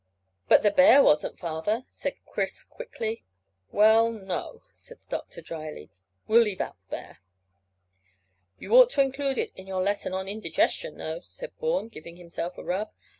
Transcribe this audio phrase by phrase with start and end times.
[0.47, 3.23] "But the bear wasn't, father," said Chris quickly.
[3.71, 5.91] "Well, no," said the doctor dryly;
[6.27, 7.19] "we'll leave out the bear."
[8.57, 12.57] "You ought to include it in your lesson on indigestion, though," said Bourne, giving himself
[12.57, 12.89] a rub.